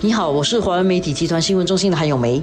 [0.00, 2.40] 你好，我是华文媒体集团新闻中心的韩永梅。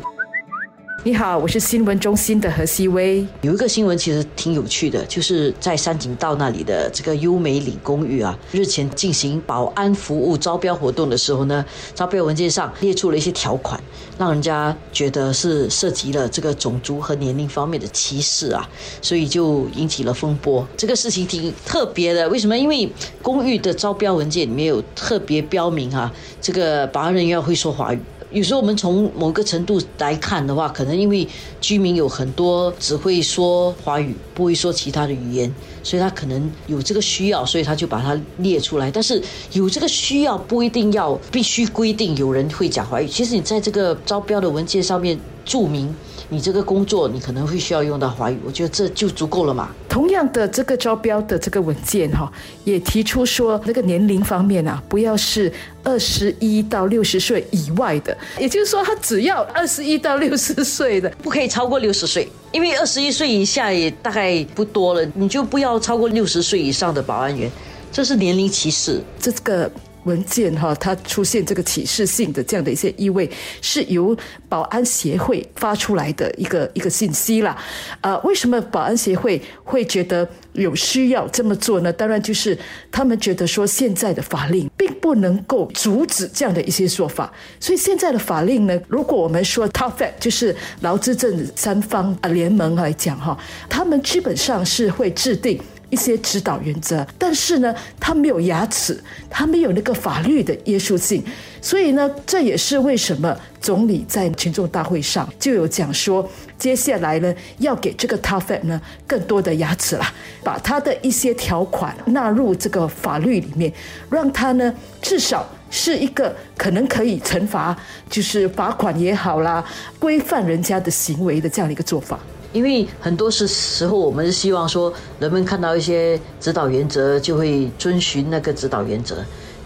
[1.08, 3.24] 你好，我是新闻中心的何希薇。
[3.44, 13.80] 有一个新闻其实挺有趣的，就是在三井道那里的这个优美里公寓啊，日前进行保安服务招标活动的时候呢，招标文件上列出了一些条款，
[14.18, 18.68] 让人家觉得是涉及了这个种族和年龄方面的歧视啊，
[19.00, 20.68] 所以就引起了风波。
[20.76, 22.58] 这个事情挺特别的，为什么？
[22.58, 26.12] 因为公寓的招标文件里面有特别标明啊，
[26.42, 28.00] 这个保安人员会说华语。
[28.36, 31.26] 有时候我们从某个程度来看的话，可能因为
[31.62, 38.92] 居民有很多只会说华语，不会说其他的语言，所以他可能有这个需要，所以他就把它列出来。
[38.92, 43.08] 但是有这个需要不一定要必须规定有人会讲华语。
[43.08, 45.96] 其实你在这个招标的文件上面注明。
[46.28, 49.70] 你这个工作，你可能会需要用到华语，我觉得这就足够了嘛。
[49.88, 52.32] 同样的，这个招标的这个文件哈，
[52.64, 67.52] 也提出说，那个年龄方面啊，不要是二十一到六十岁以外的，也就是说，他只要二十一到六十岁的，不可以超过六十岁，因为二十一岁以下也大概不多了，你就不要超过六十岁以上的保安员，
[67.92, 69.00] 这是年龄歧视。
[69.20, 69.70] 这个。
[70.06, 73.30] 文件哈，它出现这个启示性的这样的一些意味，
[73.62, 74.18] 是由
[74.50, 77.56] 保安协会发出来的一个一个信息啦。
[78.02, 81.92] 啊，为什么保安协会会觉得有需要这么做呢？
[81.92, 82.58] 当然就是
[82.92, 95.60] 他们觉得说现在的法令并不能够阻止这样的一些做法，所以现在的法令呢，如果我们说 tough fact，就是劳资政三方啊联盟来讲哈，他们基本上是会制定。
[95.90, 101.24] 一些指导原则，但是呢，它没有牙齿，它没有那个法律的约束性，
[101.62, 106.28] 所以呢，这也是为什么总理在群众大会上就有讲说，
[106.58, 110.12] 接下来呢，要给这个 t a f e 呢更多的牙齿啦，
[110.44, 113.72] 把他的一些条款纳入这个法律里面，
[114.10, 117.76] 让他呢至少是一个可能可以惩罚，
[118.10, 119.64] 就是罚款也好啦，
[120.00, 122.20] 规范人家的行为的这样的一个做法。
[122.56, 129.18] 因为很多是时候，我们是希望说，人们看到一些指导原则，就会遵循那个指导原则。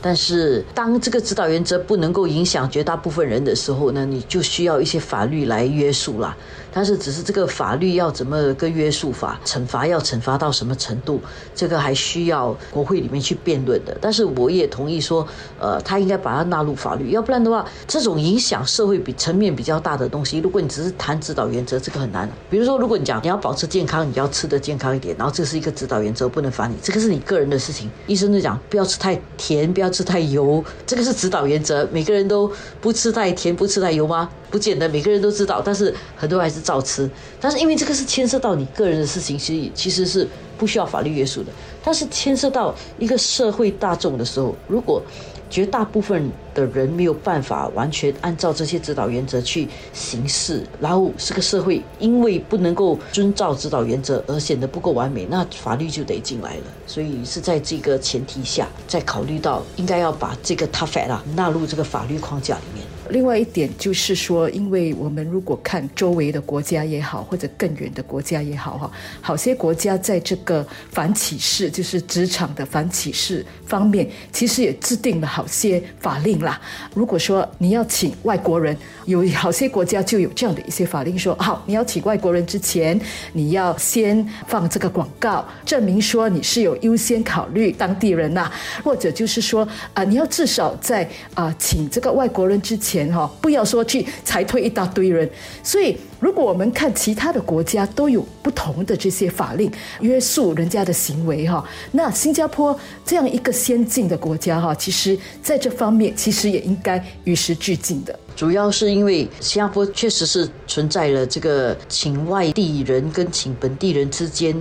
[0.02, 6.36] 但是，当这个指导原则不能够影响绝大部分人的时候呢，你就需要一些法律来约束了。
[6.72, 11.20] 但是，只是这个法律要怎么个约束法，惩罚要惩罚到什么程度，
[11.54, 13.98] 这个还需要国会里面去辩论的。
[14.00, 15.28] 但是，我也同意说，
[15.60, 22.30] 呃，他应该把它纳入法律，要不然的话，这种影响社会比层面比较大的东西，如果你只是谈指导原则，这个很难。
[22.50, 27.92] 比如说，如果你讲你要保持健康，你要吃的健康一点，然后这是一个指导原则，不能罚你，这个是你个人的事情。
[28.08, 29.89] 医生就讲不要吃太甜，不要。
[29.90, 31.88] 吃太油，这个是指导原则。
[31.92, 34.30] 每个人都不吃太甜，不吃太油吗？
[34.52, 37.10] 不见得，每个人都知道，但是很多人还是照吃。
[37.40, 41.52] 但是因为这个是牵涉到你个人的事情，所以其实是不需要法律约束的。
[41.84, 45.02] 但是牵涉到一个社会大众的时候，如果
[45.50, 56.64] 绝大部分的人没有办法完全按照这些指导原则去行事，然后这个社会因为不能够遵照指导原则而显得不够完美，那法律就得进来了。
[56.86, 62.79] 所以是在这个前提下，再考虑到应该要把这个 TAFE 啊纳入这个法律框架里面。
[63.09, 76.62] 另外一点就是说，因为我们如果看周围的国家也好，或者更远的国家也好，哈，好些国家在这个反歧视，就是职场的反歧视方面，其实也制定了好些法令啦。
[76.94, 83.00] 如果说你要请外国人，有好些国家就有这样的一些法令，说好你要请外国人之前，
[83.34, 88.52] 你要先放这个广告，证明说你是有优先考虑当地人呐，
[88.84, 92.99] 或者就是说啊，你要至少在啊请这个外国人之前。
[93.14, 95.30] 哈，不要说去裁退一大堆人。
[95.64, 99.72] 所以，如果我们看其他的国家都有不同的这些法令
[100.02, 108.18] 约束人家的行为哈，那新加坡这样一个先进的国家哈，其实在这方面其实也应该与时俱进的。
[108.36, 114.56] 主要是因为新加坡确实是存在了这个请外地人跟请本地人之间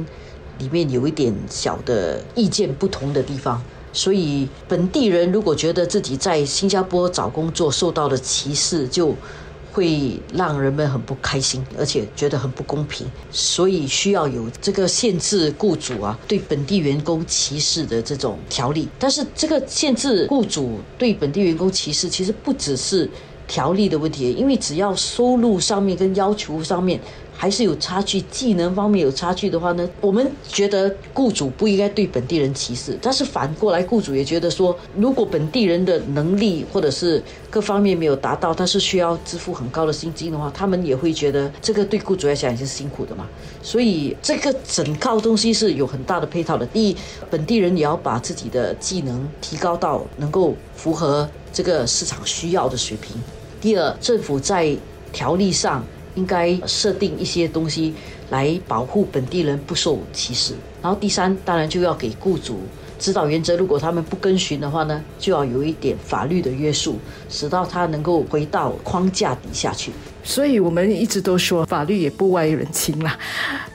[0.59, 3.63] 里面有一点小的意见不同的地方。
[3.93, 9.15] 所以本地人如果觉得自己在新加坡找工作受到了歧视，就
[9.73, 13.07] 会让人们很不开心，而且觉得很不公平。
[13.31, 18.89] 所以需要有这个限制雇主啊对本地员工歧视的这种条例。
[18.99, 23.09] 但是这个限制雇主对本地员工歧视，其实不只是
[23.47, 27.01] 条例的问题，因为只要收入上面跟要求上面。
[27.41, 32.99] 还是有差距，技能方面有差距的话呢，我们觉得雇主不应该对本地人歧视。
[33.01, 43.25] 但是反过来，雇主也觉得说，如果本地人的能力或者是各方面没有达到，但是需要支付很高的薪金的话，他们也会觉得这个对雇主来讲也是辛苦的嘛。
[43.63, 46.67] 所以这个整套东西是有很大的配套的。
[46.67, 46.97] 第一，
[47.31, 51.29] 本地人也要把自己的技能提高到能够符合。
[51.51, 53.17] 这个市场需要的水平。
[53.61, 54.77] 第二，政府在
[55.13, 55.83] 条例上
[56.19, 57.95] 应该设定一些东西
[58.31, 60.55] 来保护本地人不受歧视。
[60.83, 62.59] 然后第三，当然就要给雇主
[62.99, 66.99] 指导原则，如果他们不遵循的话呢，就要有一点法律的约束，
[67.31, 69.93] 使到他能够回到框架底下去。
[70.25, 73.17] 所以我们一直都说法律也不外人情啦，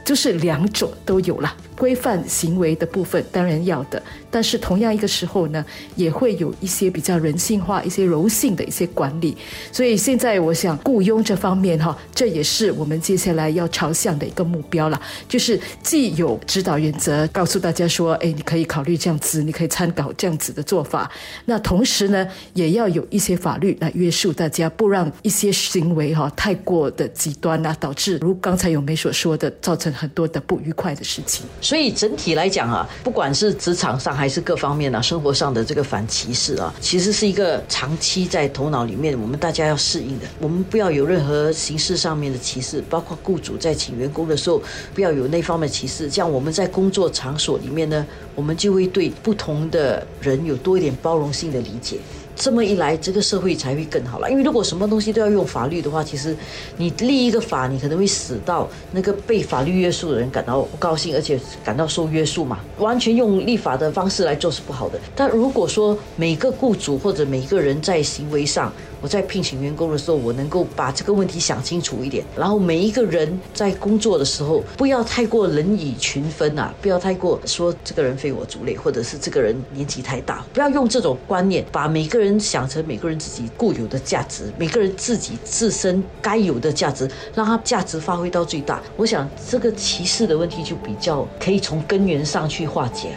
[0.06, 1.56] 就是两者都有了。
[1.84, 4.02] 规范行为的部分当然要的，
[4.32, 5.66] 但是同样一个时候呢，
[5.98, 9.36] 也会有一些比较人性化、一些柔性的一些管理。
[9.70, 21.12] 所以现在我想雇佣这方面哈，这也是我们接下来要朝向的一个目标了，就是既有指导原则，告诉大家说，哎，你可以考虑这样子，你可以参考这样子的做法。
[21.44, 26.32] 那同时呢，也要有一些法律来约束大家，不让一些行为哈。
[26.38, 31.46] 太过的极端啊，导致如刚才有梅所说的，造成很多的不愉快的事情。
[31.74, 40.28] 所以整体来讲啊，不管是职场上还是各方面啊，生活上的这个反歧视啊，其实是一个长期在头脑里面，我们大家要适应的。
[40.40, 44.62] 我们不要有任何形式上面的歧视，包括雇主在请员工的时候，
[44.94, 46.08] 不要有那方面的歧视。
[46.08, 48.06] 这样我们在工作场所里面呢，
[48.36, 51.98] 我们就会对不同的人有多一点包容性的理解。
[52.36, 54.30] 这么一来，这个社会才会更好了。
[54.30, 56.36] 因为如果什么东西都要用法律的话，其实
[56.78, 62.60] 你立一个法，你可能会使到那个被法律约束的人感到不高兴，而且感到受约束嘛。
[62.80, 65.00] 完全用立法的方式来做是不好的。
[65.16, 87.06] 但如果说每个雇主或者每个人在行为上，我在聘请员工的时候，我能够把这个问题想清楚一点，然后每一个人在工作的时候，不要太过人以群分啊，不要太过说这个人非我族类，或者是这个人年纪太大，不要用这种观念把每个人想成每个人自己固有的价值，每个人自己自身该有的价值，
[87.36, 88.82] 让他价值发挥到最大。
[88.96, 93.10] 我想这个歧视的问题就比较可以从根源上去化解。